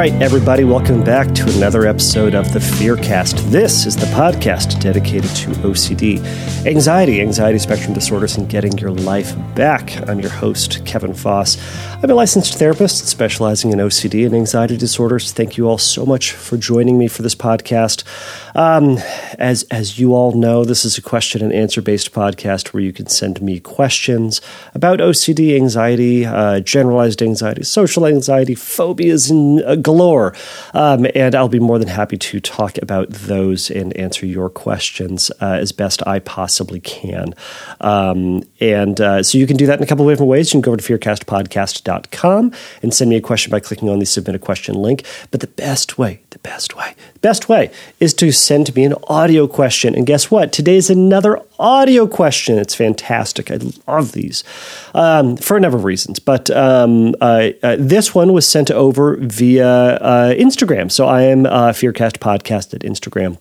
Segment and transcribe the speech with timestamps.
[0.00, 3.38] right, everybody, welcome back to another episode of the Fearcast.
[3.50, 6.24] This is the podcast dedicated to OCD,
[6.64, 10.08] anxiety, anxiety spectrum disorders, and getting your life back.
[10.08, 11.58] I'm your host, Kevin Foss.
[12.02, 15.32] I'm a licensed therapist specializing in OCD and anxiety disorders.
[15.32, 18.04] Thank you all so much for joining me for this podcast.
[18.60, 18.98] Um,
[19.38, 22.92] as as you all know, this is a question and answer based podcast where you
[22.92, 24.42] can send me questions
[24.74, 30.34] about OCD, anxiety, uh, generalized anxiety, social anxiety, phobias, and uh, galore.
[30.74, 35.30] Um, and I'll be more than happy to talk about those and answer your questions
[35.40, 37.34] uh, as best I possibly can.
[37.80, 40.52] Um, and uh, so you can do that in a couple of different ways.
[40.52, 44.04] You can go over to fearcastpodcast.com and send me a question by clicking on the
[44.04, 45.06] submit a question link.
[45.30, 49.46] But the best way, the best way, best way is to send me an audio
[49.46, 49.94] question.
[49.94, 50.52] And guess what?
[50.52, 52.58] Today's another audio question.
[52.58, 53.50] It's fantastic.
[53.50, 54.44] I love these
[54.94, 56.18] um, for a number of reasons.
[56.18, 60.90] But um, uh, uh, this one was sent over via uh, Instagram.
[60.90, 63.38] So I am uh, Fearcast Podcast at Instagram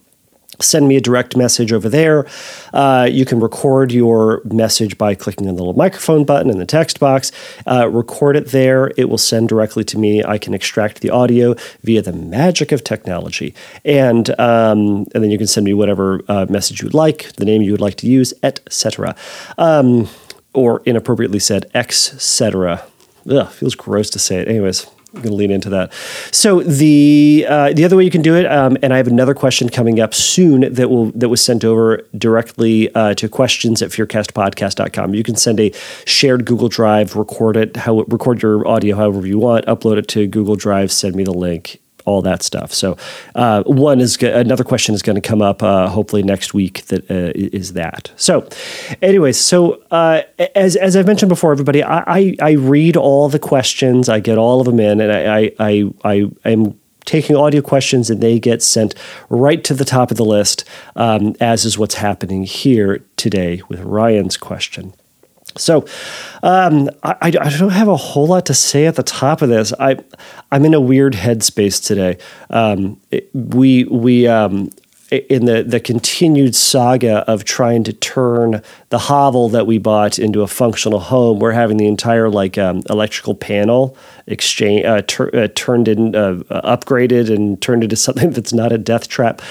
[0.62, 2.28] send me a direct message over there.
[2.74, 6.66] Uh, you can record your message by clicking on the little microphone button in the
[6.66, 7.32] text box.
[7.66, 8.92] Uh, record it there.
[8.98, 10.24] It will send directly to me.
[10.24, 13.54] I can extract the audio via the magic of technology,
[13.86, 17.46] and um, and then you can send me whatever uh, message you would like, the
[17.46, 19.16] name you would like to use, etc.
[19.58, 20.10] Um,
[20.54, 22.84] or inappropriately said, etc.
[23.30, 24.48] Ugh, feels gross to say it.
[24.48, 25.92] Anyways, I'm going to lean into that.
[26.32, 29.34] So the uh, the other way you can do it, um, and I have another
[29.34, 33.90] question coming up soon that will that was sent over directly uh, to questions at
[33.90, 35.16] fearcastpodcast.com.
[35.16, 35.72] You can send a
[36.06, 40.28] shared Google Drive, record it, how record your audio however you want, upload it to
[40.28, 42.74] Google Drive, send me the link, all that stuff.
[42.74, 42.98] So,
[43.36, 46.86] uh, one is another question is going to come up uh, hopefully next week.
[46.88, 48.12] That uh, is that.
[48.16, 48.48] So,
[49.02, 50.24] anyways, so uh,
[50.56, 54.38] as as I've mentioned before, everybody, I, I, I read all the questions, I get
[54.38, 58.40] all of them in, and I I I, I am taking audio questions and they
[58.40, 58.94] get sent
[59.30, 60.64] right to the top of the list,
[60.96, 64.94] um, as is what's happening here today with Ryan's question.
[65.58, 65.86] So
[66.44, 69.74] um, I, I, don't have a whole lot to say at the top of this.
[69.80, 69.98] I
[70.52, 72.18] I'm in a weird headspace today.
[72.50, 74.70] Um, it, we we um,
[75.12, 80.42] in the the continued saga of trying to turn the hovel that we bought into
[80.42, 85.48] a functional home, we're having the entire like um, electrical panel exchange uh, tur- uh,
[85.56, 89.42] turned in, uh, upgraded, and turned into something that's not a death trap.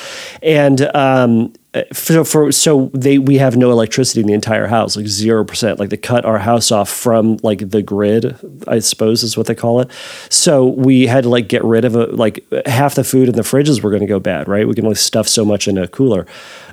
[0.42, 1.52] And um,
[1.92, 5.78] so for so they we have no electricity in the entire house, like zero percent.
[5.78, 9.54] Like they cut our house off from like the grid, I suppose is what they
[9.54, 9.90] call it.
[10.30, 12.14] So we had to like get rid of it.
[12.14, 14.66] Like half the food in the fridges were going to go bad, right?
[14.66, 16.26] We can only stuff so much in a cooler.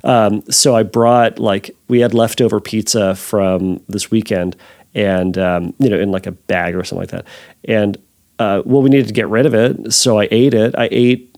[0.06, 4.56] Um, so I brought like we had leftover pizza from this weekend,
[4.94, 7.26] and um, you know in like a bag or something like that.
[7.66, 7.98] And
[8.40, 10.74] uh, well, we needed to get rid of it, so I ate it.
[10.78, 11.36] I ate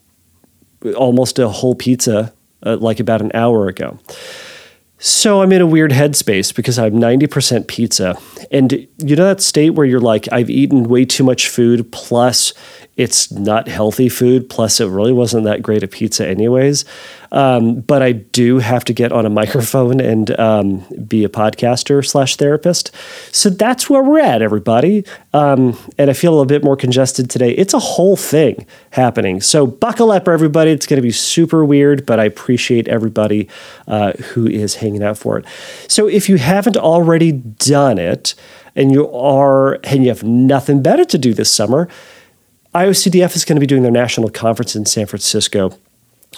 [0.96, 4.00] almost a whole pizza uh, like about an hour ago.
[5.00, 8.18] So I'm in a weird headspace because I'm 90% pizza.
[8.52, 12.54] And you know that state where you're like, I've eaten way too much food, plus
[12.96, 16.84] it's not healthy food, plus it really wasn't that great a pizza, anyways.
[17.32, 22.06] Um, but I do have to get on a microphone and um, be a podcaster
[22.06, 22.92] slash therapist.
[23.32, 25.06] So that's where we're at, everybody.
[25.34, 27.52] Um, and I feel a little bit more congested today.
[27.52, 29.42] It's a whole thing happening.
[29.42, 30.72] So buckle up, everybody.
[30.72, 33.50] It's going to be super weird, but I appreciate everybody
[33.88, 35.46] uh, who is hanging out for it.
[35.88, 38.36] So if you haven't already done it,
[38.78, 41.90] and you are and you have nothing better to do this summer,
[42.74, 45.78] IOCDF is going to be doing their national conference in San Francisco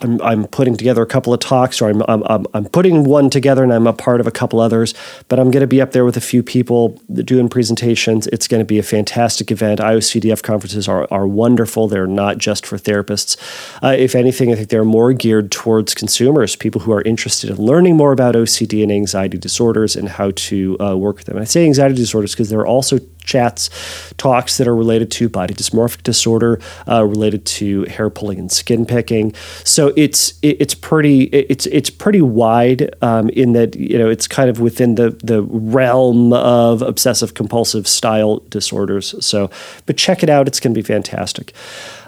[0.02, 3.64] I'm, I'm putting together a couple of talks, or I'm, I'm, I'm putting one together
[3.64, 4.94] and I'm a part of a couple others,
[5.28, 8.28] but I'm going to be up there with a few people doing presentations.
[8.28, 9.80] It's going to be a fantastic event.
[9.80, 11.88] IOCDF conferences are, are wonderful.
[11.88, 13.38] They're not just for therapists.
[13.84, 17.58] Uh, if anything, I think they're more geared towards consumers, people who are interested in
[17.58, 21.36] learning more about OCD and anxiety disorders and how to uh, work with them.
[21.36, 23.70] And I say anxiety disorders because there are also chats,
[24.18, 28.86] talks that are related to body dysmorphic disorder, uh, related to hair pulling and skin
[28.86, 29.34] picking.
[29.64, 34.28] So it's it, it's pretty it's it's pretty wide um, in that you know it's
[34.28, 39.16] kind of within the the realm of obsessive compulsive style disorders.
[39.26, 39.50] So,
[39.86, 41.54] but check it out; it's going to be fantastic.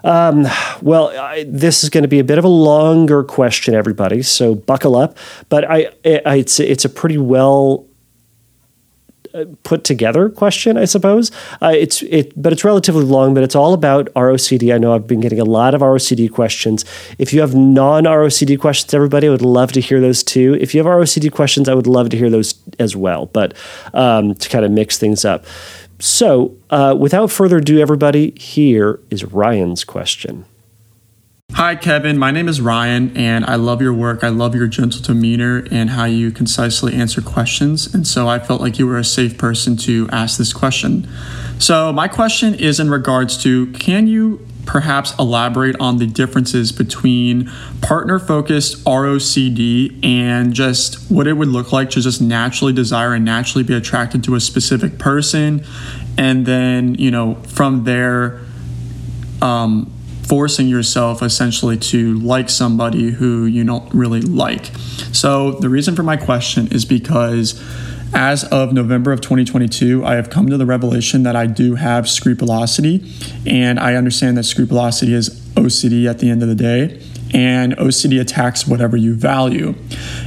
[0.04, 0.48] Um,
[0.82, 4.24] well, I, this is going to be a bit of a longer question, everybody.
[4.24, 5.18] So buckle up.
[5.50, 5.92] But I,
[6.26, 7.86] I it's it's a pretty well
[9.64, 11.32] put together question, I suppose.
[11.62, 13.34] Uh, it's it, but it's relatively long.
[13.34, 14.74] But it's all about ROCD.
[14.74, 16.86] I know I've been getting a lot of ROCD questions.
[17.18, 20.58] If you have non ROCD questions, everybody, I would love to hear those too.
[20.60, 23.28] If you have ROCD questions, I would love to hear those as well.
[23.28, 23.54] But
[23.94, 25.46] um, to kind of mix things up.
[26.00, 30.46] So, uh, without further ado, everybody, here is Ryan's question.
[31.54, 32.18] Hi, Kevin.
[32.18, 34.24] My name is Ryan, and I love your work.
[34.24, 37.94] I love your gentle demeanor and how you concisely answer questions.
[37.94, 41.10] And so I felt like you were a safe person to ask this question.
[41.60, 47.52] So, my question is in regards to can you perhaps elaborate on the differences between
[47.82, 53.26] partner focused ROCD and just what it would look like to just naturally desire and
[53.26, 55.66] naturally be attracted to a specific person?
[56.18, 58.40] And then, you know, from there,
[59.42, 59.92] um,
[60.32, 64.68] forcing yourself essentially to like somebody who you don't really like.
[65.12, 67.62] So, the reason for my question is because
[68.14, 72.08] as of November of 2022, I have come to the revelation that I do have
[72.08, 73.04] scrupulosity,
[73.46, 77.02] and I understand that scrupulosity is OCD at the end of the day
[77.34, 79.74] and OCD attacks whatever you value.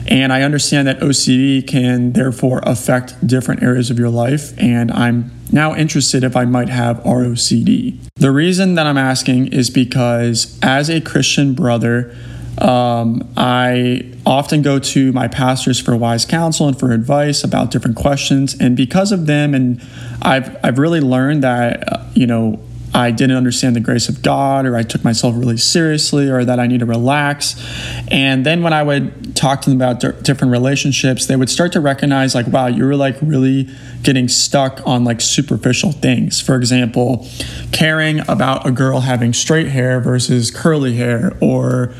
[0.06, 5.30] And I understand that OCD can therefore affect different areas of your life, and I'm
[5.52, 7.98] now interested if I might have ROCD.
[8.16, 12.14] The reason that I'm asking is because as a Christian brother,
[12.58, 17.96] um, I often go to my pastors for wise counsel and for advice about different
[17.96, 18.56] questions.
[18.58, 19.82] And because of them, and
[20.22, 22.60] I've, I've really learned that, uh, you know,
[22.94, 26.60] I didn't understand the grace of God, or I took myself really seriously, or that
[26.60, 27.60] I need to relax.
[28.08, 31.72] And then when I would talk to them about d- different relationships, they would start
[31.72, 33.68] to recognize, like, wow, you were like really
[34.04, 36.40] getting stuck on like superficial things.
[36.40, 37.26] For example,
[37.72, 41.92] caring about a girl having straight hair versus curly hair, or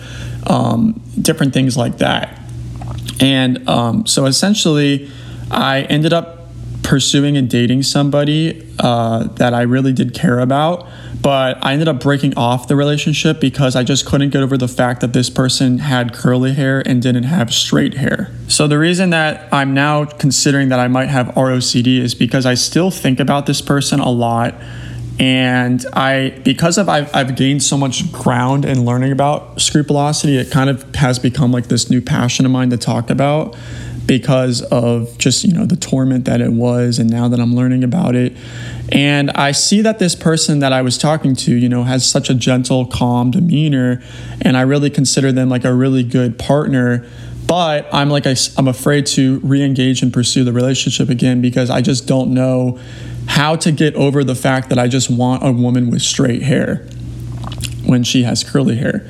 [0.47, 2.41] um, different things like that.
[3.19, 5.11] And um, so essentially,
[5.51, 6.44] I ended up
[6.85, 10.87] pursuing and dating somebody uh, that I really did care about,
[11.21, 14.69] but I ended up breaking off the relationship because I just couldn't get over the
[14.69, 18.31] fact that this person had curly hair and didn't have straight hair.
[18.49, 22.55] So the reason that I'm now considering that I might have ROCD is because I
[22.55, 24.55] still think about this person a lot.
[25.19, 30.51] And I, because of I've, I've gained so much ground in learning about scrupulosity, it
[30.51, 33.57] kind of has become like this new passion of mine to talk about
[34.07, 37.85] because of just you know the torment that it was and now that i'm learning
[37.85, 38.37] about it.
[38.93, 42.29] And i see that this person that i was talking to you know has such
[42.29, 44.03] a gentle calm demeanor
[44.43, 47.07] and i really consider them like a really good partner.
[47.47, 52.07] But i'm like i'm afraid to re-engage and pursue the relationship again because i just
[52.07, 52.79] don't know
[53.27, 56.87] how to get over the fact that i just want a woman with straight hair
[57.87, 59.07] when she has curly hair.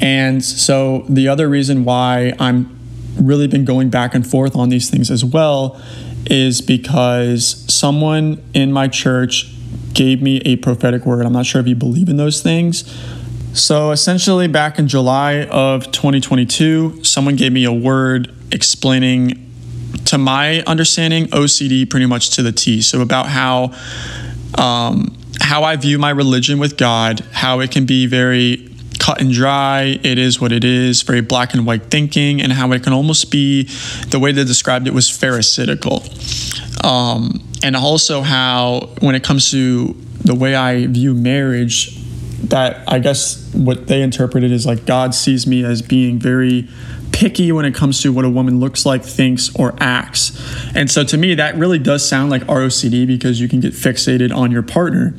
[0.00, 2.77] And so the other reason why i'm
[3.18, 5.80] really been going back and forth on these things as well
[6.26, 9.52] is because someone in my church
[9.94, 11.24] gave me a prophetic word.
[11.24, 12.84] I'm not sure if you believe in those things.
[13.54, 19.50] So essentially, back in July of 2022, someone gave me a word explaining,
[20.04, 22.80] to my understanding, OCD pretty much to the T.
[22.82, 23.72] So about how
[24.54, 28.67] um, how I view my religion with God, how it can be very
[29.08, 29.98] cut and dry.
[30.02, 33.30] It is what it is, very black and white thinking, and how it can almost
[33.30, 33.62] be
[34.08, 36.04] the way they described it was pharisaical.
[36.84, 41.96] Um, and also how, when it comes to the way I view marriage,
[42.50, 46.68] that I guess what they interpreted is like God sees me as being very
[47.10, 50.38] picky when it comes to what a woman looks like, thinks, or acts.
[50.76, 54.36] And so to me, that really does sound like ROCD because you can get fixated
[54.36, 55.16] on your partner.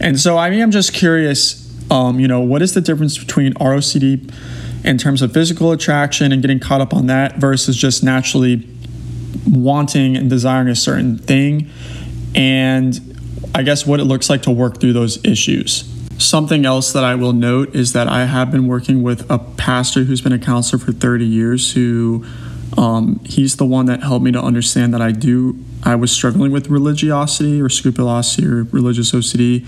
[0.00, 3.54] And so I mean, I'm just curious um, you know, what is the difference between
[3.54, 4.32] ROCD
[4.84, 8.68] in terms of physical attraction and getting caught up on that versus just naturally
[9.48, 11.70] wanting and desiring a certain thing?
[12.34, 13.16] And
[13.54, 15.92] I guess what it looks like to work through those issues.
[16.18, 20.04] Something else that I will note is that I have been working with a pastor
[20.04, 22.24] who's been a counselor for 30 years who
[22.76, 26.50] um, he's the one that helped me to understand that I do I was struggling
[26.50, 29.66] with religiosity or scrupulosity or religious OCD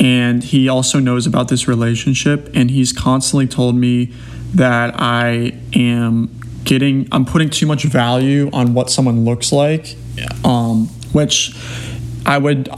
[0.00, 4.12] and he also knows about this relationship and he's constantly told me
[4.54, 6.30] that I am
[6.64, 9.96] getting I'm putting too much value on what someone looks like.
[10.44, 11.54] Um, which
[12.26, 12.68] I would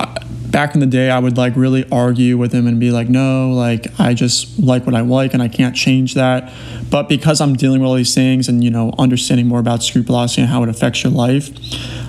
[0.55, 3.51] back in the day I would like really argue with him and be like no
[3.51, 6.53] like I just like what I like and I can't change that.
[6.91, 10.43] But because I'm dealing with all these things and you know understanding more about scrupulosity
[10.43, 11.51] and how it affects your life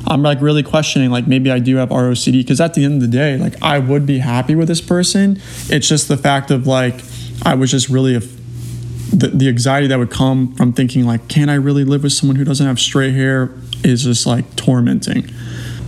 [0.05, 3.01] I'm like really questioning like maybe I do have ROCD because at the end of
[3.01, 5.41] the day like I would be happy with this person.
[5.67, 7.01] It's just the fact of like
[7.41, 11.49] I was just really a, the, the anxiety that would come from thinking like can
[11.49, 13.51] I really live with someone who doesn't have straight hair?
[13.83, 15.31] is just like tormenting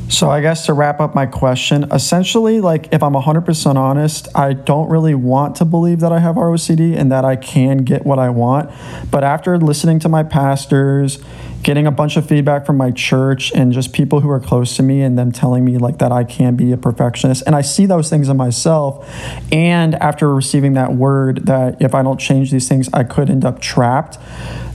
[0.10, 4.54] So I guess to wrap up my question, essentially, like if I'm 100% honest, I
[4.54, 8.18] don't really want to believe that I have ROCD and that I can get what
[8.18, 8.72] I want.
[9.12, 11.20] But after listening to my pastors,
[11.64, 14.84] getting a bunch of feedback from my church and just people who are close to
[14.84, 17.86] me and them telling me like that I can be a perfectionist and I see
[17.86, 19.10] those things in myself
[19.52, 23.44] and after receiving that word that if I don't change these things I could end
[23.44, 24.18] up trapped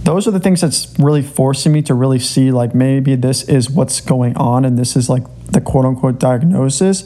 [0.02, 3.70] those are the things that's really forcing me to really see like maybe this is
[3.70, 5.22] what's going on and this is like
[5.52, 7.04] the quote unquote diagnosis.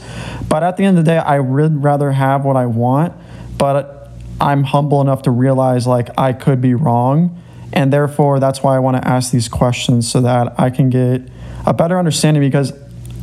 [0.49, 3.12] But at the end of the day, I would rather have what I want,
[3.59, 7.42] but I'm humble enough to realize like I could be wrong.
[7.73, 11.23] And therefore, that's why I want to ask these questions so that I can get
[11.66, 12.73] a better understanding because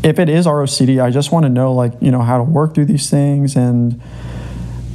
[0.03, 2.75] if it is ROCD, I just want to know like, you know, how to work
[2.75, 4.01] through these things and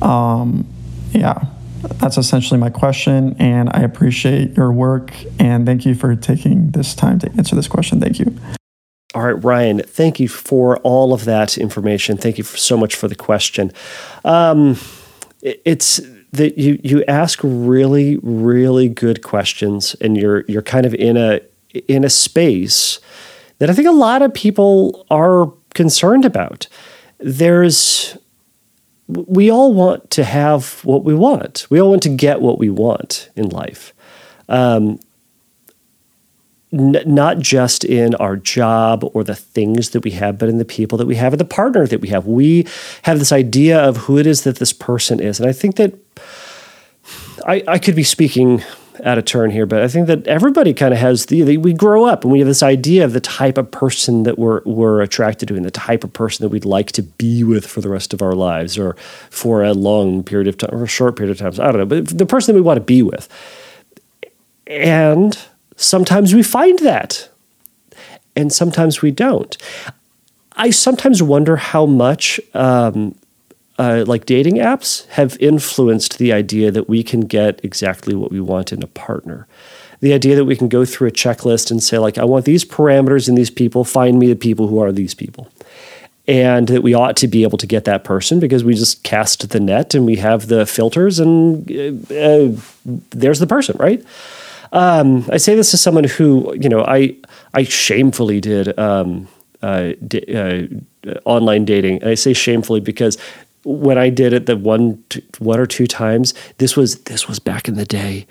[0.00, 0.64] um
[1.12, 1.44] yeah
[1.82, 3.36] that's essentially my question.
[3.38, 5.12] And I appreciate your work.
[5.38, 8.00] And thank you for taking this time to answer this question.
[8.00, 8.36] Thank you.
[9.14, 12.18] All right, Ryan, thank you for all of that information.
[12.18, 13.72] Thank you so much for the question.
[14.24, 14.76] Um,
[15.40, 16.00] it's
[16.32, 21.40] that you you ask really really good questions, and you're you're kind of in a
[21.86, 23.00] in a space
[23.58, 26.68] that I think a lot of people are concerned about.
[27.18, 28.16] There's
[29.08, 31.66] we all want to have what we want.
[31.70, 33.94] We all want to get what we want in life.
[34.48, 35.00] Um,
[36.72, 40.64] n- not just in our job or the things that we have, but in the
[40.64, 42.26] people that we have and the partner that we have.
[42.26, 42.66] We
[43.02, 45.40] have this idea of who it is that this person is.
[45.40, 45.94] And I think that
[47.46, 48.62] I, I could be speaking
[49.04, 51.72] out of turn here, but I think that everybody kind of has the, the, we
[51.72, 55.00] grow up and we have this idea of the type of person that we're we're
[55.00, 57.88] attracted to and the type of person that we'd like to be with for the
[57.88, 58.94] rest of our lives or
[59.30, 61.52] for a long period of time or a short period of time.
[61.52, 63.28] So I don't know, but the person that we want to be with.
[64.66, 65.38] And
[65.78, 67.28] sometimes we find that.
[68.36, 69.56] And sometimes we don't.
[70.56, 73.14] I sometimes wonder how much um,
[73.78, 78.40] uh, like dating apps have influenced the idea that we can get exactly what we
[78.40, 79.46] want in a partner.
[80.00, 82.64] The idea that we can go through a checklist and say, like, I want these
[82.64, 85.48] parameters in these people, find me the people who are these people.
[86.26, 89.48] And that we ought to be able to get that person because we just cast
[89.48, 92.52] the net and we have the filters and uh, uh,
[93.10, 94.04] there's the person, right?
[94.72, 97.16] Um, I say this as someone who, you know, I
[97.54, 99.28] I shamefully did um,
[99.62, 100.24] uh, d-
[101.06, 103.18] uh, online dating, and I say shamefully because
[103.64, 105.02] when I did it the one
[105.38, 108.26] one or two times, this was this was back in the day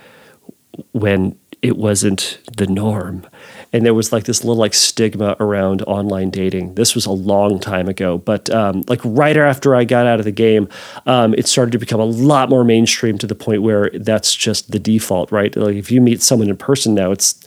[0.92, 3.26] when it wasn't the norm.
[3.74, 6.76] And there was like this little like stigma around online dating.
[6.76, 10.26] This was a long time ago, but um, like right after I got out of
[10.26, 10.70] the game,
[11.06, 14.72] um, it started to become a lot more mainstream to the point where that's just
[14.72, 15.56] the default, right?
[15.56, 17.46] Like if you meet someone in person now, it's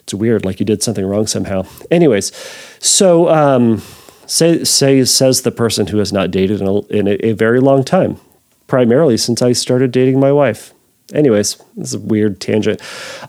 [0.00, 1.66] it's weird, like you did something wrong somehow.
[1.90, 2.32] Anyways,
[2.80, 3.82] so um,
[4.30, 7.58] Say, say says the person who has not dated in, a, in a, a very
[7.58, 8.20] long time,
[8.68, 10.72] primarily since I started dating my wife.
[11.14, 12.80] Anyways, this is a weird tangent.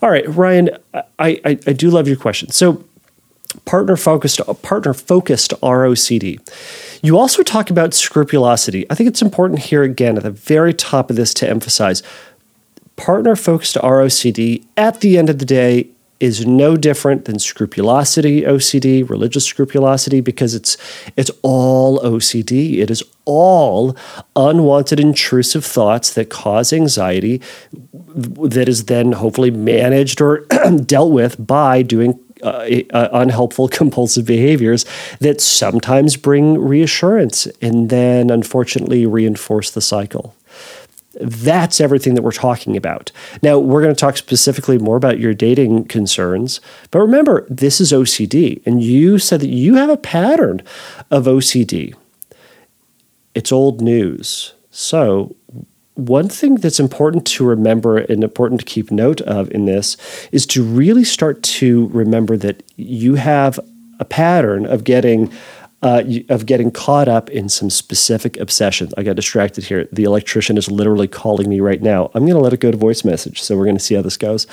[0.01, 2.49] All right, Ryan, I, I, I do love your question.
[2.51, 2.83] So,
[3.65, 6.39] partner focused partner focused ROCD.
[7.03, 8.85] You also talk about scrupulosity.
[8.89, 12.03] I think it's important here again at the very top of this to emphasize
[12.95, 15.89] partner focused ROCD at the end of the day
[16.21, 20.77] is no different than scrupulosity OCD, religious scrupulosity, because it's
[21.17, 22.77] it's all OCD.
[22.77, 23.95] It is all
[24.35, 27.41] unwanted intrusive thoughts that cause anxiety
[28.13, 30.39] that is then hopefully managed or
[30.85, 34.85] dealt with by doing uh, uh, unhelpful compulsive behaviors
[35.19, 40.35] that sometimes bring reassurance and then unfortunately reinforce the cycle.
[41.19, 43.11] That's everything that we're talking about.
[43.41, 47.91] Now, we're going to talk specifically more about your dating concerns, but remember, this is
[47.91, 50.61] OCD, and you said that you have a pattern
[51.09, 51.95] of OCD.
[53.35, 54.53] It's old news.
[54.71, 55.35] So,
[55.95, 59.97] one thing that's important to remember and important to keep note of in this
[60.31, 63.59] is to really start to remember that you have
[63.99, 65.31] a pattern of getting
[65.81, 68.93] uh, of getting caught up in some specific obsessions.
[68.97, 69.87] I got distracted here.
[69.91, 72.11] The electrician is literally calling me right now.
[72.13, 73.41] I'm going to let it go to voice message.
[73.41, 74.45] So we're going to see how this goes.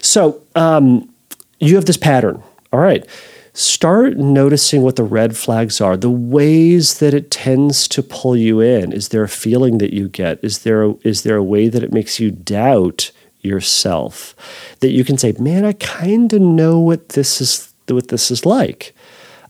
[0.00, 1.12] So um,
[1.58, 2.42] you have this pattern.
[2.72, 3.06] All right.
[3.52, 8.60] Start noticing what the red flags are, the ways that it tends to pull you
[8.60, 8.92] in.
[8.92, 10.42] Is there a feeling that you get?
[10.42, 13.10] Is there a, is there a way that it makes you doubt
[13.40, 14.36] yourself?
[14.78, 18.46] That you can say, "Man, I kind of know what this is what this is
[18.46, 18.94] like."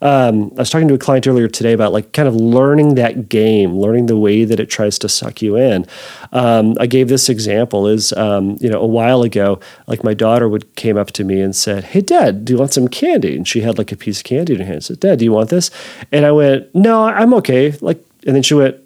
[0.03, 3.29] Um, I was talking to a client earlier today about like kind of learning that
[3.29, 5.87] game, learning the way that it tries to suck you in.
[6.33, 10.49] Um, I gave this example is um, you know a while ago, like my daughter
[10.49, 13.47] would came up to me and said, "Hey, Dad, do you want some candy?" And
[13.47, 14.77] she had like a piece of candy in her hand.
[14.77, 15.71] I said, "Dad, do you want this?"
[16.11, 18.77] And I went, "No, I'm okay." Like, and then she went,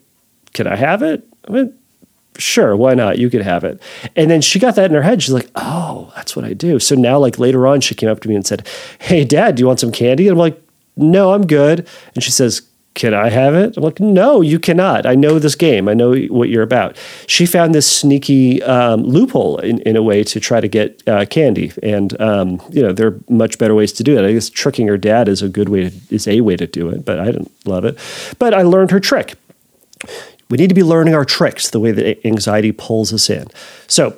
[0.52, 1.75] "Can I have it?" I went,
[2.38, 3.18] sure, why not?
[3.18, 3.80] You could have it.
[4.16, 5.23] And then she got that in her head.
[5.23, 6.78] She's like, oh, that's what I do.
[6.78, 8.66] So now, like later on, she came up to me and said,
[8.99, 10.26] hey, dad, do you want some candy?
[10.26, 10.61] And I'm like,
[10.96, 11.88] no, I'm good.
[12.14, 12.62] And she says,
[12.94, 13.76] can I have it?
[13.76, 15.04] I'm like, no, you cannot.
[15.04, 15.88] I know this game.
[15.88, 16.96] I know what you're about.
[17.26, 21.26] She found this sneaky um, loophole in, in a way to try to get uh,
[21.26, 24.24] candy, and um, you know there are much better ways to do it.
[24.24, 26.88] I guess tricking her dad is a good way to, is a way to do
[26.88, 27.98] it, but I didn't love it.
[28.38, 29.34] But I learned her trick
[30.50, 33.48] we need to be learning our tricks the way that anxiety pulls us in.
[33.86, 34.16] So,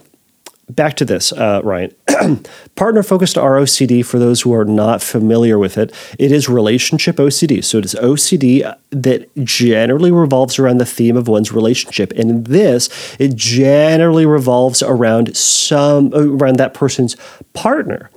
[0.71, 1.95] back to this, uh, Ryan.
[2.75, 7.63] Partner focused ROCD, for those who are not familiar with it, it is relationship OCD.
[7.65, 12.13] So, it is OCD that generally revolves around the theme of one's relationship.
[12.13, 17.17] And in this, it generally revolves around some, around that person's
[17.53, 18.11] partner.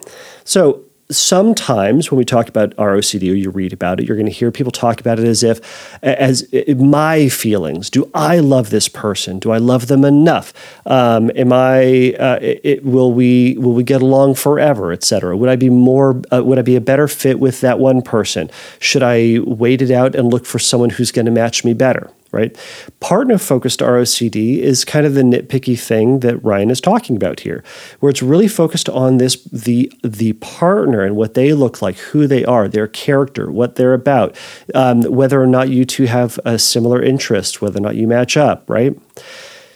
[0.44, 4.32] So, sometimes when we talk about ROCD or you read about it, you're going to
[4.32, 5.60] hear people talk about it as if,
[6.04, 6.48] as
[6.78, 7.90] my feelings.
[7.90, 9.40] Do I love this person?
[9.40, 10.54] Do I love them enough?
[10.86, 12.14] Um, am I?
[12.20, 15.36] Uh, it, will we will we get along forever, etc.
[15.36, 16.22] Would I be more?
[16.32, 18.50] Uh, would I be a better fit with that one person?
[18.80, 22.12] Should I wait it out and look for someone who's going to match me better?
[22.32, 22.58] Right?
[23.00, 27.64] Partner focused ROCD is kind of the nitpicky thing that Ryan is talking about here,
[28.00, 32.28] where it's really focused on this the the partner and what they look like, who
[32.28, 34.36] they are, their character, what they're about,
[34.76, 38.38] um, whether or not you two have a similar interest, whether or not you match
[38.38, 38.98] up, right?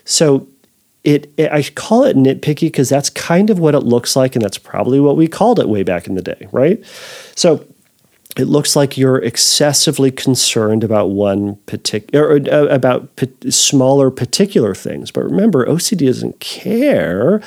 [0.06, 0.48] So
[1.04, 4.44] it, it, I call it nitpicky because that's kind of what it looks like, and
[4.44, 6.84] that's probably what we called it way back in the day, right?
[7.36, 7.66] So
[8.38, 13.10] it looks like you're excessively concerned about one particular uh, about
[13.50, 15.12] smaller particular things.
[15.12, 17.42] But remember ocd doesn't care.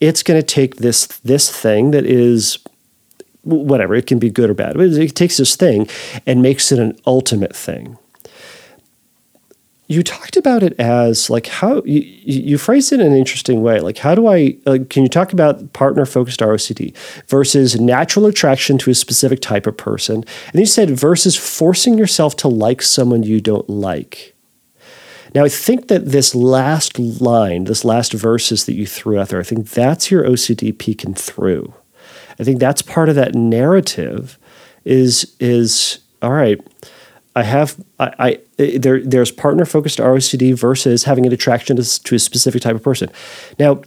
[0.00, 2.58] It's going to take this this thing that is
[3.42, 5.88] whatever it can be good or bad but it takes this thing
[6.26, 7.98] and makes it an ultimate thing
[9.88, 13.80] you talked about it as like how you, you phrased it in an interesting way.
[13.80, 14.56] Like, how do I,
[14.88, 16.96] can you talk about partner focused ROCD
[17.26, 20.24] versus natural attraction to a specific type of person?
[20.52, 24.34] And you said versus forcing yourself to like someone you don't like.
[25.34, 29.40] Now, I think that this last line, this last verses that you threw out there,
[29.40, 31.72] I think that's your OCD peeking through.
[32.38, 34.38] I think that's part of that narrative
[34.84, 36.60] is, is all right
[37.34, 42.14] I have I, I there there's partner focused ROCD versus having an attraction to, to
[42.14, 43.10] a specific type of person.
[43.58, 43.82] Now,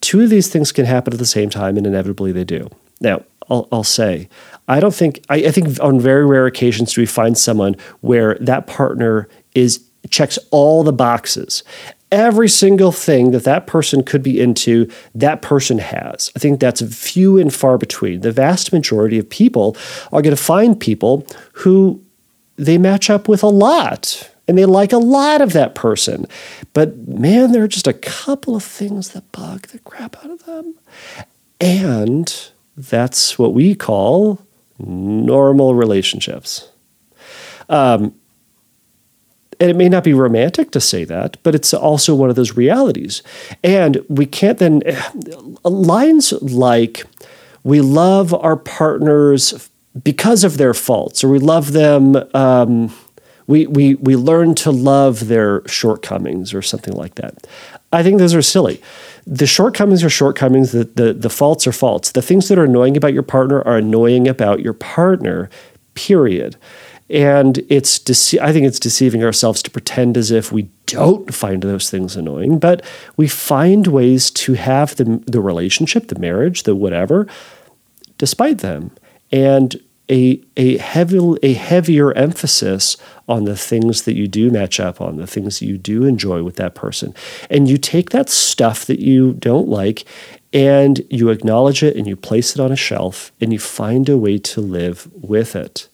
[0.00, 2.68] two of these things can happen at the same time, and inevitably they do.
[3.00, 4.28] Now, I'll, I'll say
[4.68, 8.36] I don't think I, I think on very rare occasions do we find someone where
[8.40, 11.64] that partner is checks all the boxes
[12.12, 16.30] every single thing that that person could be into, that person has.
[16.36, 18.20] I think that's few and far between.
[18.20, 19.76] The vast majority of people
[20.12, 22.02] are going to find people who
[22.56, 26.26] they match up with a lot and they like a lot of that person.
[26.72, 30.44] But man, there are just a couple of things that bug the crap out of
[30.44, 30.74] them.
[31.60, 34.40] And that's what we call
[34.78, 36.70] normal relationships.
[37.68, 38.14] Um,
[39.58, 42.56] and it may not be romantic to say that, but it's also one of those
[42.56, 43.22] realities.
[43.64, 44.82] And we can't then,
[45.64, 47.04] lines like,
[47.64, 49.70] we love our partners
[50.02, 52.16] because of their faults, or we love them.
[52.34, 52.94] Um,
[53.46, 57.46] we, we, we learn to love their shortcomings or something like that.
[57.92, 58.82] I think those are silly.
[59.24, 62.10] The shortcomings are shortcomings, the, the, the faults are faults.
[62.10, 65.48] The things that are annoying about your partner are annoying about your partner,
[65.94, 66.56] period.
[67.08, 71.62] And it's dece- I think it's deceiving ourselves to pretend as if we don't find
[71.62, 72.84] those things annoying, but
[73.16, 77.28] we find ways to have the, the relationship, the marriage, the whatever,
[78.18, 78.90] despite them.
[79.36, 79.76] And
[80.08, 82.96] a, a, heavy, a heavier emphasis
[83.28, 86.42] on the things that you do match up on, the things that you do enjoy
[86.42, 87.14] with that person.
[87.50, 90.04] And you take that stuff that you don't like
[90.52, 94.16] and you acknowledge it and you place it on a shelf and you find a
[94.16, 95.88] way to live with it.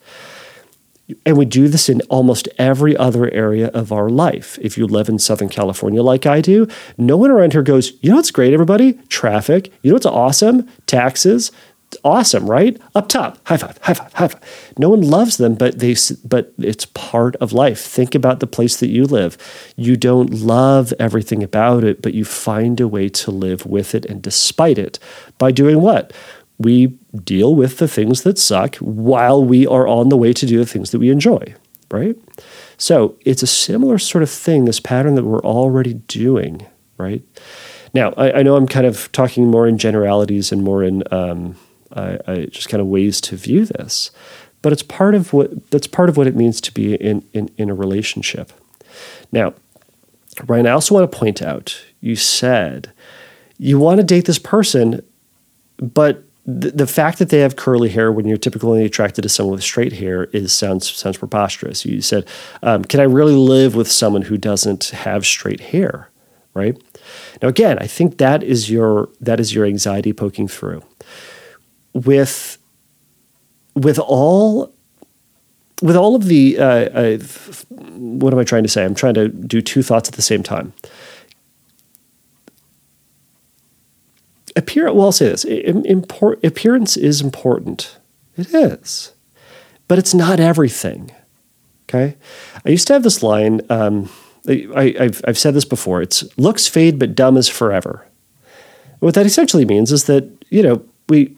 [1.27, 4.59] And we do this in almost every other area of our life.
[4.63, 8.11] If you live in Southern California like I do, no one around here goes, you
[8.11, 8.95] know what's great, everybody?
[9.09, 9.73] Traffic.
[9.83, 10.69] You know what's awesome?
[10.87, 11.51] Taxes
[12.05, 12.81] awesome, right?
[12.95, 14.75] Up top, high five, high five, high five.
[14.79, 17.81] No one loves them, but they but it's part of life.
[17.81, 19.37] Think about the place that you live.
[19.77, 24.05] You don't love everything about it, but you find a way to live with it
[24.07, 24.99] and despite it
[25.39, 26.13] by doing what?
[26.59, 26.87] we
[27.25, 30.67] deal with the things that suck while we are on the way to do the
[30.67, 31.55] things that we enjoy,
[31.91, 32.17] right?
[32.77, 36.67] So it's a similar sort of thing, this pattern that we're already doing,
[36.99, 37.23] right?
[37.95, 41.57] Now, I, I know I'm kind of talking more in generalities and more in um,
[41.93, 44.11] I, I just kind of ways to view this,
[44.61, 47.51] but it's part of what that's part of what it means to be in, in,
[47.57, 48.53] in a relationship.
[49.31, 49.55] Now,
[50.47, 52.93] Ryan, I also want to point out you said
[53.59, 55.03] you want to date this person,
[55.79, 59.63] but the, fact that they have curly hair when you're typically attracted to someone with
[59.63, 61.85] straight hair is sounds sounds preposterous.
[61.85, 62.27] You said,
[62.63, 66.09] um, "Can I really live with someone who doesn't have straight hair?"
[66.55, 66.77] Right
[67.41, 70.83] now, again, I think that is your that is your anxiety poking through.
[71.95, 72.59] With
[73.75, 74.73] with all
[75.83, 77.19] with all of the uh, uh,
[77.69, 78.85] what am I trying to say?
[78.85, 80.73] I'm trying to do two thoughts at the same time.
[84.55, 85.45] appear well i'll say this.
[85.45, 87.99] Import, appearance is important.
[88.37, 89.13] It is.
[89.89, 91.11] But it's not everything
[91.93, 92.17] okay?
[92.65, 94.09] I used to have this line um,
[94.49, 96.03] I, have I've said this before.
[96.03, 98.07] It's looks fade but dumb is forever.
[98.99, 101.37] What that essentially means is that you know we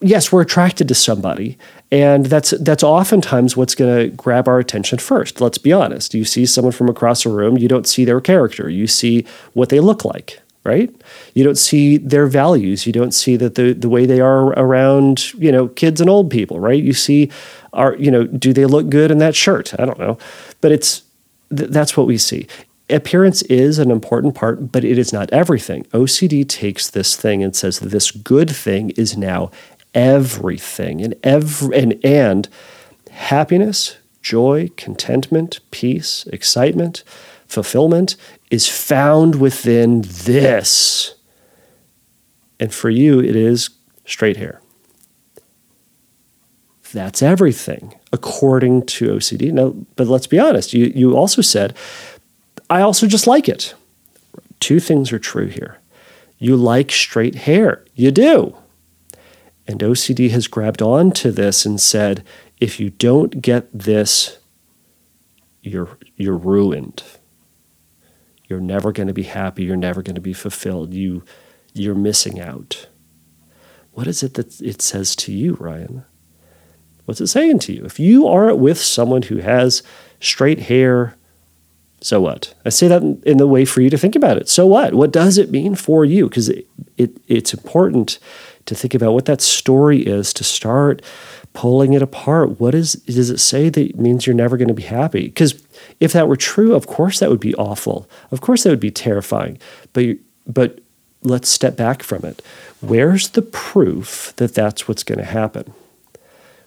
[0.00, 1.58] yes we're attracted to somebody
[1.90, 6.24] and that's that's oftentimes what's going to grab our attention first let's be honest you
[6.24, 9.80] see someone from across a room you don't see their character you see what they
[9.80, 10.94] look like right?
[11.34, 12.86] You don't see their values.
[12.86, 16.30] You don't see that the the way they are around, you know, kids and old
[16.30, 16.82] people, right?
[16.82, 17.30] You see
[17.72, 19.78] are, you know, do they look good in that shirt?
[19.78, 20.18] I don't know.
[20.60, 21.02] But it's
[21.56, 22.46] th- that's what we see.
[22.90, 25.84] Appearance is an important part, but it is not everything.
[25.92, 29.50] OCD takes this thing and says this good thing is now
[29.94, 31.02] everything.
[31.02, 32.48] And every and and
[33.10, 37.04] happiness, joy, contentment, peace, excitement,
[37.46, 38.16] fulfillment
[38.50, 41.14] is found within this.
[42.60, 43.70] And for you, it is
[44.04, 44.60] straight hair.
[46.92, 49.52] That's everything according to OCD.
[49.52, 51.76] Now, but let's be honest, you, you also said,
[52.70, 53.74] I also just like it.
[54.60, 55.78] Two things are true here.
[56.38, 57.84] You like straight hair.
[57.94, 58.56] You do.
[59.68, 62.24] And OCD has grabbed onto this and said,
[62.58, 64.38] if you don't get this,
[65.62, 67.02] you're, you're ruined.
[68.48, 69.64] You're never going to be happy.
[69.64, 70.94] You're never going to be fulfilled.
[70.94, 71.22] You,
[71.74, 72.88] you're missing out.
[73.92, 76.06] What is it that it says to you, Ryan?
[77.04, 77.84] What's it saying to you?
[77.84, 79.82] If you aren't with someone who has
[80.18, 81.14] straight hair,
[82.00, 82.54] so what?
[82.64, 84.48] I say that in, the way for you to think about it.
[84.48, 84.94] So what?
[84.94, 86.28] What does it mean for you?
[86.28, 88.18] Because it, it, it's important
[88.68, 91.02] to think about what that story is to start
[91.52, 92.60] pulling it apart.
[92.60, 95.24] What is does it say that means you're never going to be happy?
[95.24, 95.62] Because
[96.00, 98.08] if that were true, of course that would be awful.
[98.30, 99.58] Of course that would be terrifying.
[99.92, 100.80] But but
[101.22, 102.42] let's step back from it.
[102.80, 105.72] Where's the proof that that's what's going to happen?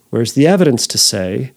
[0.09, 1.53] Where's the evidence to say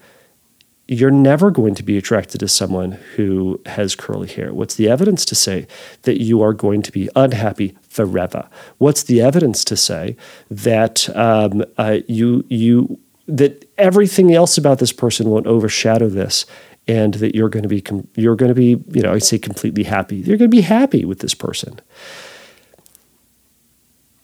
[0.86, 4.52] you're never going to be attracted to someone who has curly hair?
[4.52, 5.66] What's the evidence to say
[6.02, 8.48] that you are going to be unhappy forever?
[8.78, 10.16] What's the evidence to say
[10.50, 16.44] that um, uh, you you that everything else about this person won't overshadow this
[16.86, 17.82] and that you're going to be
[18.16, 20.16] you're going to be you know I say completely happy.
[20.16, 21.80] You're going to be happy with this person.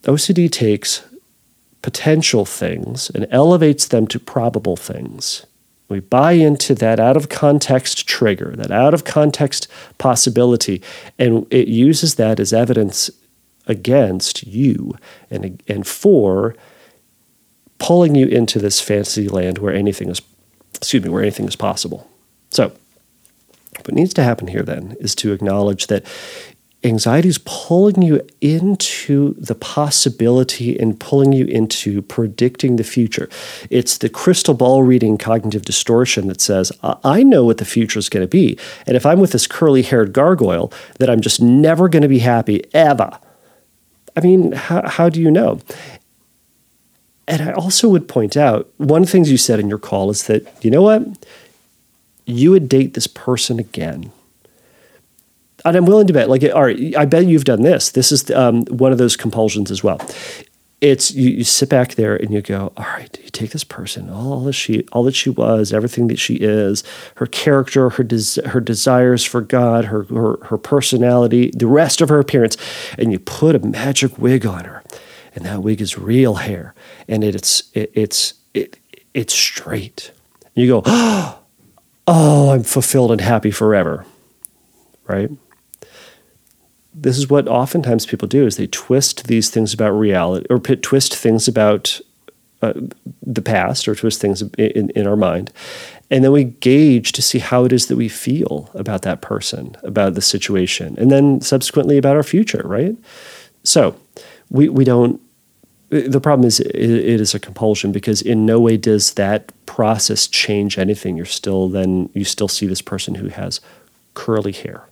[0.03, 1.03] OCD takes
[1.83, 5.47] potential things and elevates them to probable things.
[5.89, 9.67] We buy into that out of context trigger, that out of context
[9.99, 10.83] possibility,
[11.19, 13.11] and it uses that as evidence
[13.71, 14.95] against you
[15.31, 16.55] and, and for
[17.79, 20.21] pulling you into this fantasy land where anything is
[20.81, 22.09] excuse me, where anything is possible.
[22.51, 22.73] So,
[23.85, 26.05] what needs to happen here then is to acknowledge that
[26.83, 33.29] anxiety is pulling you into the possibility and pulling you into predicting the future.
[33.69, 38.09] It's the crystal ball reading cognitive distortion that says, I know what the future is
[38.09, 38.59] going to be.
[38.87, 42.21] And if I'm with this curly haired gargoyle, that I'm just never going to be
[42.21, 43.19] happy ever.
[44.17, 45.61] I mean, how, how do you know?
[47.29, 50.11] And I also would point out one of the things you said in your call
[50.11, 51.07] is that, you know what?
[52.31, 54.13] you would date this person again.
[55.65, 57.91] And I'm willing to bet, like, all right, I bet you've done this.
[57.91, 60.01] This is um, one of those compulsions as well.
[60.81, 64.09] It's you, you, sit back there and you go, all right, you take this person,
[64.09, 66.83] all that she, all that she was, everything that she is,
[67.17, 72.09] her character, her des- her desires for God, her, her her personality, the rest of
[72.09, 72.57] her appearance,
[72.97, 74.83] and you put a magic wig on her,
[75.35, 76.75] and that wig is real hair,
[77.07, 78.79] and it, it's it, it's it,
[79.13, 80.13] it's straight.
[80.57, 81.41] And you go, oh,
[82.07, 84.07] oh, I'm fulfilled and happy forever,
[85.07, 85.31] right?
[86.93, 91.15] This is what oftentimes people do is they twist these things about reality or twist
[91.15, 92.01] things about
[92.63, 92.75] uh,
[93.23, 95.53] the past or twist things in, in our mind.
[96.11, 99.77] And then we gauge to see how it is that we feel about that person
[99.83, 102.97] about the situation and then subsequently about our future right?
[103.63, 103.97] So
[104.51, 105.21] we, we don't
[105.91, 110.79] the problem is it is a compulsion because in no way does that process change
[110.79, 111.17] anything.
[111.17, 113.61] You're still then you still see this person who has
[114.15, 114.85] curly hair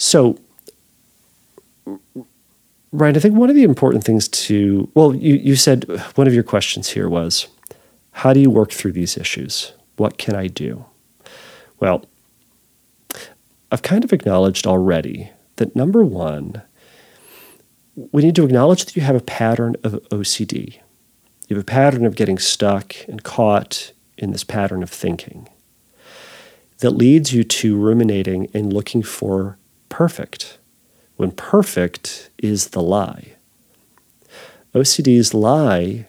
[0.00, 0.38] so
[2.90, 5.84] Ryan, I think one of the important things to well, you, you said
[6.14, 7.48] one of your questions here was
[8.12, 9.74] how do you work through these issues?
[9.96, 10.86] What can I do?
[11.80, 12.06] Well,
[13.70, 16.62] I've kind of acknowledged already that number one,
[17.94, 20.78] we need to acknowledge that you have a pattern of OCD.
[21.46, 25.50] You have a pattern of getting stuck and caught in this pattern of thinking
[26.78, 29.58] that leads you to ruminating and looking for
[29.90, 30.58] perfect,
[31.16, 33.34] when perfect is the lie.
[34.74, 36.06] OCD's lie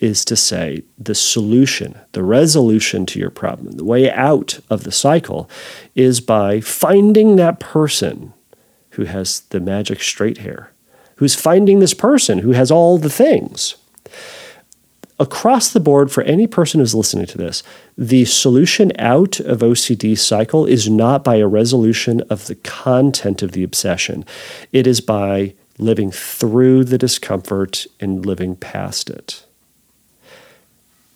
[0.00, 4.92] is to say the solution, the resolution to your problem, the way out of the
[4.92, 5.48] cycle
[5.94, 8.32] is by finding that person
[8.90, 10.72] who has the magic straight hair,
[11.16, 13.76] who's finding this person who has all the things.
[15.20, 17.62] Across the board, for any person who's listening to this,
[17.96, 23.52] the solution out of OCD cycle is not by a resolution of the content of
[23.52, 24.24] the obsession.
[24.72, 29.44] It is by living through the discomfort and living past it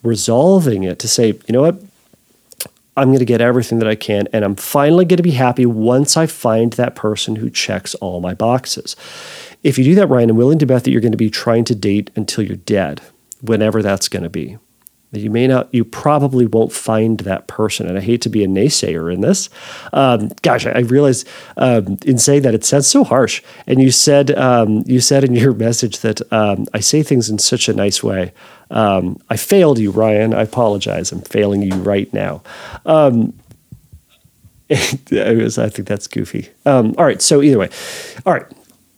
[0.02, 1.76] resolving it to say, you know what?
[2.96, 5.64] I'm going to get everything that I can, and I'm finally going to be happy
[5.64, 8.96] once I find that person who checks all my boxes.
[9.62, 11.64] If you do that, Ryan, I'm willing to bet that you're going to be trying
[11.64, 13.00] to date until you're dead,
[13.42, 14.56] whenever that's going to be.
[15.14, 18.48] You may not you probably won't find that person and i hate to be a
[18.48, 19.50] naysayer in this.
[19.92, 21.26] Um, gosh i, realize
[21.58, 23.42] um, in saying that it sounds so harsh.
[23.66, 27.38] And you said um, you said in your message that um, i say things in
[27.38, 28.32] such a nice way.
[28.70, 30.32] Um, i failed you ryan.
[30.32, 31.12] I apologize.
[31.12, 32.42] I'm failing you right now.
[32.86, 33.34] Um,
[34.70, 36.48] I think that's goofy.
[36.64, 37.20] all right.
[37.20, 37.68] So either way,
[38.24, 38.46] all right.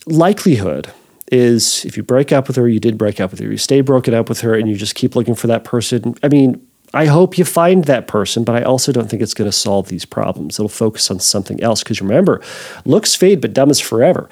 [0.06, 0.92] Likelihood
[1.34, 3.80] is if you break up with her, you did break up with her, you stay
[3.80, 6.14] broken up with her, and you just keep looking for that person.
[6.22, 9.50] I mean, I hope you find that person, but I also don't think it's going
[9.50, 10.58] to solve these problems.
[10.58, 11.82] It'll focus on something else.
[11.82, 12.40] Because remember,
[12.84, 14.28] looks fade, but dumb is forever.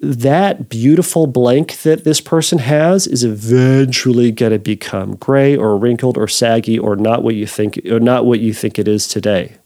[0.00, 6.18] That beautiful blank that this person has is eventually going to become gray or wrinkled
[6.18, 9.56] or saggy or not what you think or not what you think it is today.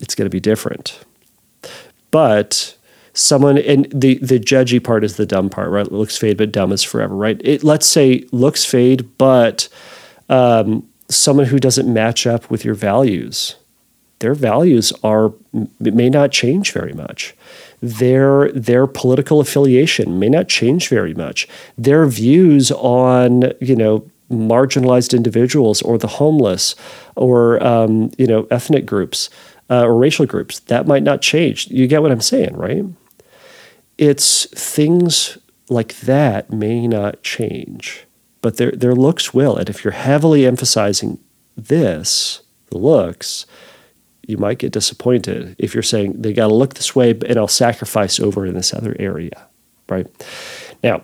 [0.00, 1.00] It's going to be different.
[2.10, 2.76] But
[3.14, 5.90] someone and the the judgy part is the dumb part, right?
[5.90, 7.40] Looks fade, but dumb is forever, right?
[7.42, 9.68] It let's say looks fade, but
[10.28, 13.56] um, someone who doesn't match up with your values.
[14.18, 15.32] Their values are
[15.80, 17.34] may not change very much.
[17.80, 21.48] Their their political affiliation may not change very much.
[21.78, 26.74] Their views on you know marginalized individuals or the homeless
[27.14, 29.28] or um, you know ethnic groups
[29.70, 31.68] uh, or racial groups that might not change.
[31.68, 32.84] You get what I'm saying, right?
[33.98, 38.06] It's things like that may not change,
[38.40, 39.56] but their their looks will.
[39.56, 41.18] And if you're heavily emphasizing
[41.56, 43.46] this, the looks,
[44.26, 47.48] you might get disappointed if you're saying they got to look this way and I'll
[47.48, 49.46] sacrifice over in this other area,
[49.88, 50.06] right?
[50.82, 51.02] Now,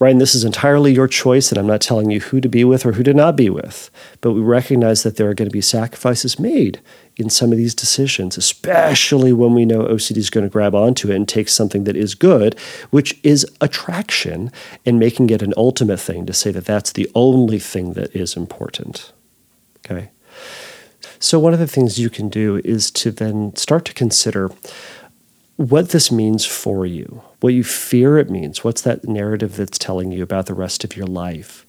[0.00, 2.86] Ryan, this is entirely your choice, and I'm not telling you who to be with
[2.86, 3.90] or who to not be with.
[4.20, 6.80] But we recognize that there are going to be sacrifices made
[7.18, 11.10] in some of these decisions, especially when we know OCD is going to grab onto
[11.10, 12.58] it and take something that is good,
[12.90, 14.52] which is attraction,
[14.86, 18.36] and making it an ultimate thing to say that that's the only thing that is
[18.36, 19.12] important.
[19.84, 20.10] Okay.
[21.18, 24.50] So, one of the things you can do is to then start to consider
[25.56, 30.12] what this means for you, what you fear it means, what's that narrative that's telling
[30.12, 31.66] you about the rest of your life,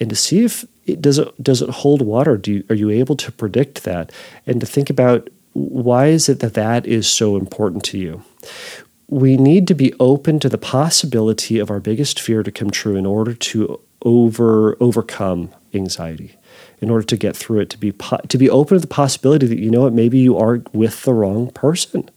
[0.00, 2.36] and to see if it does it does it hold water.
[2.36, 4.12] Do you, are you able to predict that,
[4.46, 8.22] and to think about why is it that that is so important to you?
[9.08, 12.96] We need to be open to the possibility of our biggest fear to come true
[12.96, 16.36] in order to over overcome anxiety
[16.80, 17.92] in order to get through it to be
[18.28, 21.12] to be open to the possibility that you know what maybe you are with the
[21.12, 22.08] wrong person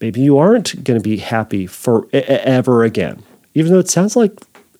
[0.00, 3.22] maybe you aren't going to be happy forever again.
[3.54, 4.32] Even though it sounds like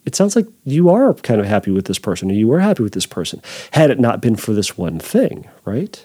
[0.05, 2.83] it sounds like you are kind of happy with this person, or you were happy
[2.83, 3.41] with this person,
[3.73, 6.05] had it not been for this one thing, right?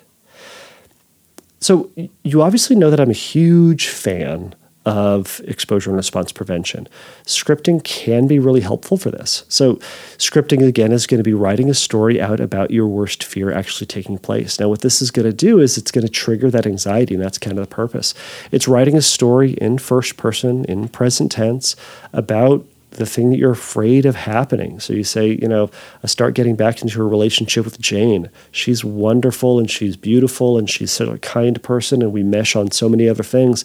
[1.59, 1.91] So
[2.23, 6.87] you obviously know that I'm a huge fan of exposure and response prevention.
[7.25, 9.43] Scripting can be really helpful for this.
[9.49, 9.75] So,
[10.17, 13.87] scripting again is going to be writing a story out about your worst fear actually
[13.87, 14.59] taking place.
[14.59, 17.23] Now, what this is going to do is it's going to trigger that anxiety, and
[17.23, 18.13] that's kind of the purpose.
[18.51, 21.75] It's writing a story in first person, in present tense,
[22.13, 24.79] about the thing that you're afraid of happening.
[24.79, 25.69] So you say, you know,
[26.03, 28.29] I start getting back into a relationship with Jane.
[28.51, 32.71] She's wonderful and she's beautiful and she's such a kind person and we mesh on
[32.71, 33.63] so many other things,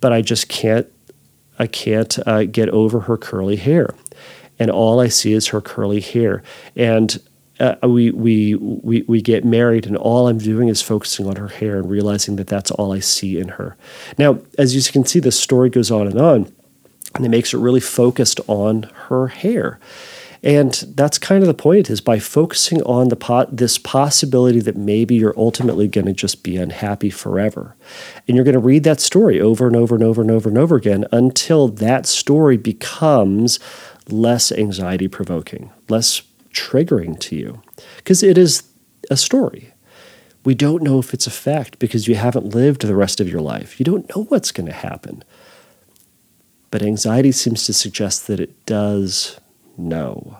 [0.00, 0.86] but I just can't,
[1.58, 3.94] I can't uh, get over her curly hair,
[4.58, 6.42] and all I see is her curly hair.
[6.74, 7.20] And
[7.60, 11.48] uh, we, we, we, we get married, and all I'm doing is focusing on her
[11.48, 13.76] hair and realizing that that's all I see in her.
[14.18, 16.52] Now, as you can see, the story goes on and on
[17.14, 19.78] and it makes it really focused on her hair.
[20.44, 24.76] And that's kind of the point is by focusing on the pot, this possibility that
[24.76, 27.76] maybe you're ultimately going to just be unhappy forever.
[28.26, 30.58] And you're going to read that story over and over and over and over and
[30.58, 33.60] over again until that story becomes
[34.08, 36.22] less anxiety provoking, less
[36.52, 37.62] triggering to you.
[37.98, 38.64] Because it is
[39.10, 39.72] a story.
[40.44, 43.40] We don't know if it's a fact because you haven't lived the rest of your
[43.40, 43.78] life.
[43.78, 45.22] You don't know what's going to happen.
[46.72, 49.38] But anxiety seems to suggest that it does
[49.76, 50.38] know.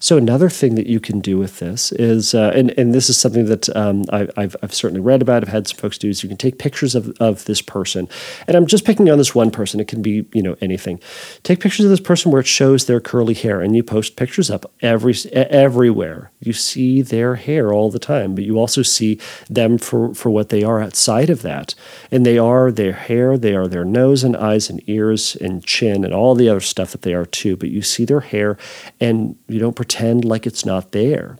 [0.00, 3.16] So another thing that you can do with this is, uh, and, and this is
[3.16, 6.22] something that um, I, have I've certainly read about, I've had some folks do, is
[6.22, 8.08] you can take pictures of, of this person.
[8.46, 9.80] And I'm just picking on this one person.
[9.80, 11.00] It can be, you know, anything.
[11.42, 14.50] Take pictures of this person where it shows their curly hair and you post pictures
[14.50, 16.30] up every everywhere.
[16.40, 20.48] You see their hair all the time, but you also see them for, for what
[20.48, 21.74] they are outside of that.
[22.10, 26.04] And they are their hair, they are their nose and eyes and ears and chin
[26.04, 27.56] and all the other stuff that they are too.
[27.56, 28.56] But you see their hair
[29.00, 31.38] and you don't pretend like it's not there.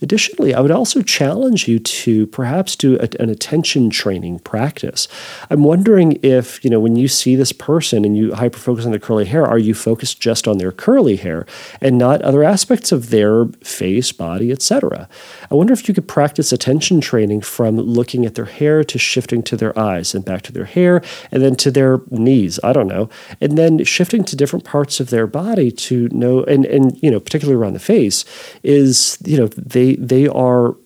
[0.00, 5.08] Additionally, I would also challenge you to perhaps do a, an attention training practice.
[5.50, 8.90] I'm wondering if, you know, when you see this person and you hyper focus on
[8.90, 11.46] their curly hair, are you focused just on their curly hair
[11.80, 15.08] and not other aspects of their face, body, etc.?
[15.50, 19.42] I wonder if you could practice attention training from looking at their hair to shifting
[19.44, 22.88] to their eyes and back to their hair and then to their knees, I don't
[22.88, 23.08] know,
[23.40, 27.20] and then shifting to different parts of their body to know and and you know,
[27.20, 28.24] particularly around the face
[28.62, 30.76] is, you know, they they are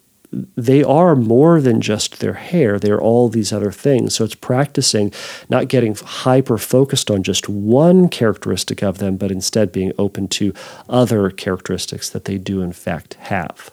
[0.56, 2.78] they are more than just their hair.
[2.78, 4.14] They're all these other things.
[4.14, 5.12] So it's practicing
[5.48, 10.52] not getting hyper focused on just one characteristic of them, but instead being open to
[10.88, 13.70] other characteristics that they do, in fact, have.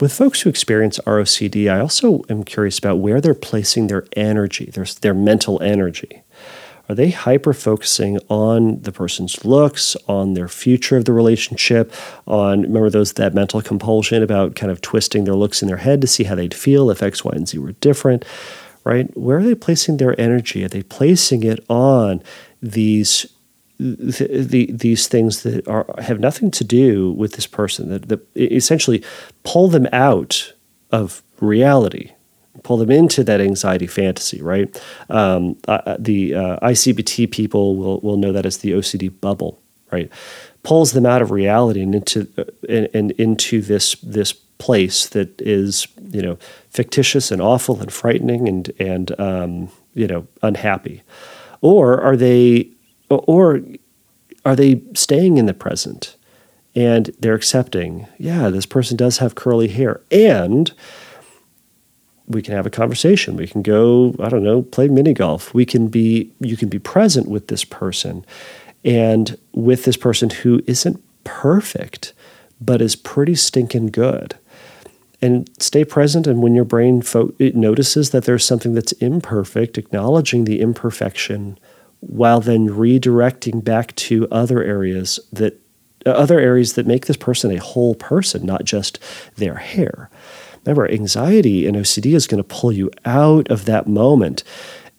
[0.00, 4.66] With folks who experience ROCD, I also am curious about where they're placing their energy,
[4.66, 6.22] their, their mental energy.
[6.90, 11.92] Are they hyper focusing on the person's looks, on their future of the relationship,
[12.26, 16.00] on remember those that mental compulsion about kind of twisting their looks in their head
[16.00, 18.24] to see how they'd feel if X, Y, and Z were different,
[18.82, 19.16] right?
[19.16, 20.64] Where are they placing their energy?
[20.64, 22.24] Are they placing it on
[22.60, 23.24] these
[23.78, 28.26] the, the, these things that are have nothing to do with this person that, that
[28.34, 29.04] essentially
[29.44, 30.54] pull them out
[30.90, 32.10] of reality
[32.62, 34.82] pull them into that anxiety fantasy, right?
[35.08, 39.60] Um, uh, the uh, ICBT people will, will know that as the OCD bubble,
[39.90, 40.10] right?
[40.62, 45.40] Pulls them out of reality and into uh, and, and into this this place that
[45.40, 46.36] is you know
[46.68, 51.02] fictitious and awful and frightening and and um, you know unhappy,
[51.60, 52.68] or are they
[53.08, 53.62] or
[54.44, 56.16] are they staying in the present
[56.74, 58.06] and they're accepting?
[58.18, 60.72] Yeah, this person does have curly hair and
[62.30, 63.36] we can have a conversation.
[63.36, 65.52] We can go, I don't know, play mini golf.
[65.52, 68.24] We can be, you can be present with this person
[68.84, 72.12] and with this person who isn't perfect,
[72.60, 74.36] but is pretty stinking good.
[75.20, 76.26] And stay present.
[76.26, 81.58] And when your brain fo- it notices that there's something that's imperfect, acknowledging the imperfection
[82.00, 85.60] while then redirecting back to other areas that
[86.06, 88.98] uh, other areas that make this person a whole person, not just
[89.36, 90.08] their hair.
[90.64, 94.44] Remember, anxiety and OCD is going to pull you out of that moment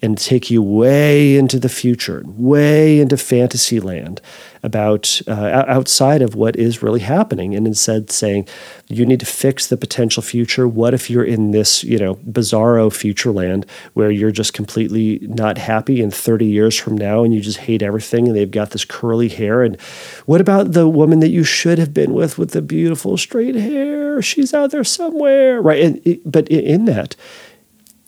[0.02, 4.20] and take you way into the future, way into fantasy land
[4.64, 8.48] about uh, outside of what is really happening, and instead saying,
[8.88, 10.68] you need to fix the potential future.
[10.68, 15.58] What if you're in this, you know, bizarro future land where you're just completely not
[15.58, 18.86] happy in 30 years from now and you just hate everything and they've got this
[18.86, 19.64] curly hair?
[19.64, 19.80] And
[20.26, 24.22] what about the woman that you should have been with with the beautiful straight hair?
[24.22, 25.84] She's out there somewhere, right?
[25.84, 27.16] And, but in that,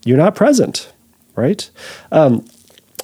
[0.06, 0.92] you're not present
[1.36, 1.69] right?
[2.12, 2.46] Um,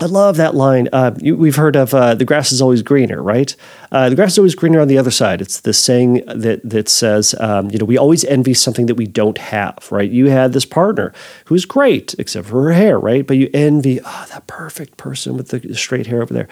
[0.02, 0.88] I love that line.
[0.94, 3.54] Uh, you, we've heard of uh, "the grass is always greener," right?
[3.92, 5.42] Uh, the grass is always greener on the other side.
[5.42, 9.06] It's the saying that that says, um, you know, we always envy something that we
[9.06, 10.10] don't have, right?
[10.10, 11.14] You had this partner
[11.46, 13.28] who's great, except for her hair, right?
[13.28, 16.48] But you envy, oh, that perfect person with the straight hair over there.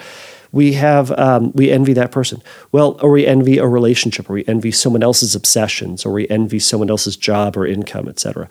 [0.51, 2.41] We have, um, we envy that person.
[2.72, 6.60] Well, or we envy a relationship, or we envy someone else's obsessions, or we envy
[6.60, 8.49] someone else's job or income, etc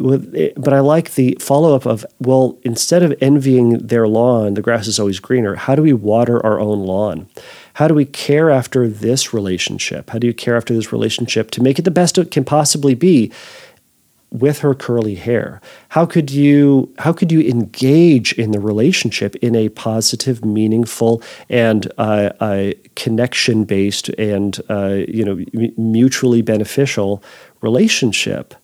[0.00, 4.86] but I like the follow up of well, instead of envying their lawn, the grass
[4.86, 5.54] is always greener.
[5.56, 7.28] How do we water our own lawn?
[7.74, 10.10] How do we care after this relationship?
[10.10, 12.94] How do you care after this relationship to make it the best it can possibly
[12.94, 13.30] be?
[14.32, 19.56] with her curly hair how could you how could you engage in the relationship in
[19.56, 25.44] a positive meaningful and uh, uh, connection based and uh, you know
[25.76, 27.22] mutually beneficial
[27.60, 28.54] relationship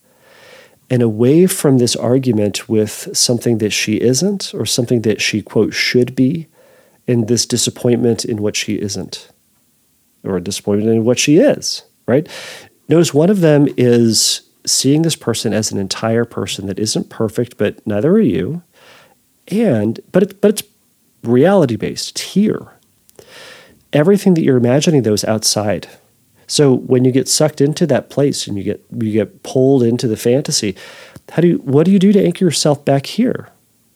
[0.89, 5.73] and away from this argument with something that she isn't or something that she, quote,
[5.73, 6.47] should be,
[7.07, 9.29] and this disappointment in what she isn't,
[10.23, 12.27] or disappointment in what she is, right?
[12.89, 17.57] Notice one of them is seeing this person as an entire person that isn't perfect,
[17.57, 18.61] but neither are you.
[19.49, 20.63] And, but, it, but it's
[21.23, 22.73] reality based, it's here.
[23.93, 25.87] Everything that you're imagining, though, is outside
[26.47, 30.07] so when you get sucked into that place and you get you get pulled into
[30.07, 30.75] the fantasy,
[31.31, 33.49] how do you what do you do to anchor yourself back here?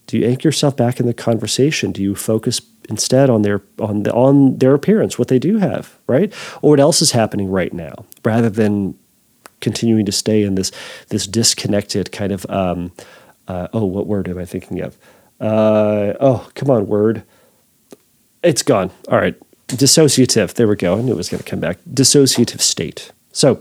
[0.07, 1.93] Do you anchor yourself back in the conversation?
[1.93, 5.97] Do you focus instead on their on the, on their appearance, what they do have,
[6.07, 6.33] right?
[6.61, 8.97] Or what else is happening right now, rather than
[9.61, 10.71] continuing to stay in this
[11.07, 12.91] this disconnected kind of um,
[13.47, 14.97] uh, oh, what word am I thinking of?
[15.39, 17.23] Uh, oh, come on, word.
[18.43, 18.91] It's gone.
[19.07, 19.37] All right
[19.71, 20.53] dissociative.
[20.53, 20.97] There we go.
[20.97, 21.77] I knew it was going to come back.
[21.89, 23.11] Dissociative state.
[23.31, 23.59] So,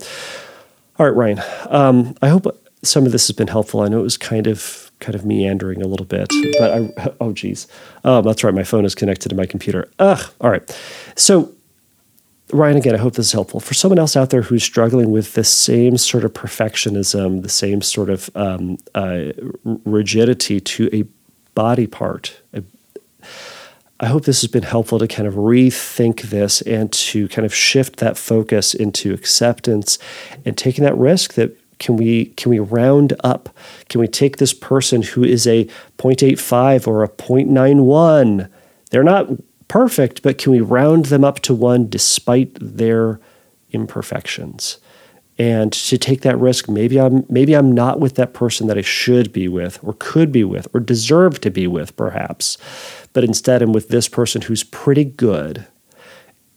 [0.98, 1.42] all right, Ryan.
[1.68, 2.46] Um, I hope
[2.82, 3.80] some of this has been helpful.
[3.80, 7.32] I know it was kind of kind of meandering a little bit, but I oh
[7.32, 7.66] geez,
[8.04, 8.54] oh that's right.
[8.54, 9.88] My phone is connected to my computer.
[9.98, 10.30] Ugh.
[10.40, 10.78] All right.
[11.16, 11.52] So,
[12.52, 15.34] Ryan, again, I hope this is helpful for someone else out there who's struggling with
[15.34, 19.32] the same sort of perfectionism, the same sort of um, uh,
[19.64, 21.04] rigidity to a
[21.54, 22.62] body part, a,
[24.02, 27.54] I hope this has been helpful to kind of rethink this and to kind of
[27.54, 29.98] shift that focus into acceptance
[30.46, 33.50] and taking that risk that can we can we round up?
[33.90, 35.64] Can we take this person who is a
[35.98, 38.48] 0.85 or a 0.91?
[38.90, 39.28] They're not
[39.68, 43.20] perfect, but can we round them up to one despite their
[43.70, 44.78] imperfections?
[45.40, 48.82] and to take that risk maybe i'm maybe i'm not with that person that i
[48.82, 52.58] should be with or could be with or deserve to be with perhaps
[53.12, 55.66] but instead I'm with this person who's pretty good.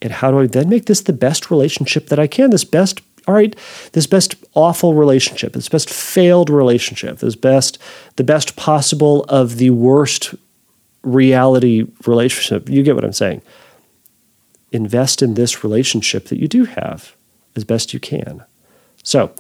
[0.02, 2.50] And how do I then make this the best relationship that I can?
[2.50, 3.56] This best, all right,
[3.94, 7.78] this best awful relationship, this best failed relationship, this best,
[8.18, 10.36] the best possible of the worst
[11.04, 12.70] reality relationship.
[12.70, 13.42] You get what I'm saying.
[14.72, 17.16] Invest in this relationship that you do have
[17.56, 18.44] as best you can.
[19.04, 19.34] So,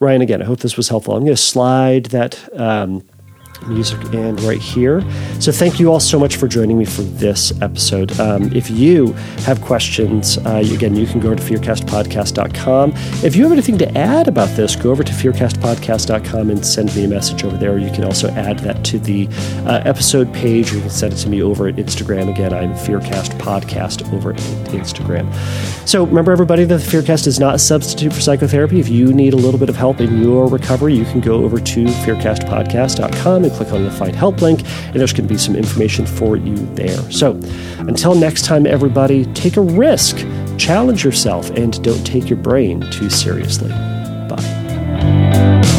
[0.00, 1.14] Ryan, again, I hope this was helpful.
[1.14, 2.48] I'm going to slide that.
[2.58, 3.04] Um,
[3.66, 5.02] music and right here.
[5.40, 8.18] So thank you all so much for joining me for this episode.
[8.20, 9.12] Um, if you
[9.44, 12.92] have questions, uh, again, you can go to fearcastpodcast.com.
[13.24, 17.04] If you have anything to add about this, go over to fearcastpodcast.com and send me
[17.04, 17.78] a message over there.
[17.78, 19.28] You can also add that to the
[19.66, 20.72] uh, episode page.
[20.72, 22.30] You can send it to me over at Instagram.
[22.30, 24.38] Again, I'm Fearcast Podcast over at
[24.70, 25.32] Instagram.
[25.88, 28.80] So remember, everybody, that the Fearcast is not a substitute for psychotherapy.
[28.80, 31.58] If you need a little bit of help in your recovery, you can go over
[31.58, 35.56] to fearcastpodcast.com and click on the Find Help link, and there's going to be some
[35.56, 36.98] information for you there.
[37.10, 37.32] So
[37.78, 40.16] until next time, everybody, take a risk,
[40.58, 43.70] challenge yourself, and don't take your brain too seriously.
[44.28, 45.77] Bye.